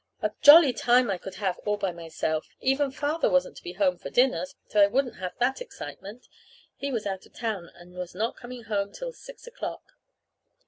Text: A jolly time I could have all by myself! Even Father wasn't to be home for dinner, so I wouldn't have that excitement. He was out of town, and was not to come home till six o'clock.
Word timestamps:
A 0.23 0.31
jolly 0.41 0.73
time 0.73 1.11
I 1.11 1.19
could 1.19 1.35
have 1.35 1.59
all 1.59 1.77
by 1.77 1.91
myself! 1.91 2.47
Even 2.59 2.89
Father 2.89 3.29
wasn't 3.29 3.55
to 3.57 3.63
be 3.63 3.73
home 3.73 3.99
for 3.99 4.09
dinner, 4.09 4.45
so 4.67 4.81
I 4.81 4.87
wouldn't 4.87 5.17
have 5.17 5.37
that 5.37 5.61
excitement. 5.61 6.27
He 6.75 6.91
was 6.91 7.05
out 7.05 7.27
of 7.27 7.33
town, 7.35 7.69
and 7.75 7.93
was 7.93 8.15
not 8.15 8.35
to 8.37 8.41
come 8.41 8.63
home 8.63 8.91
till 8.91 9.13
six 9.13 9.45
o'clock. 9.45 9.91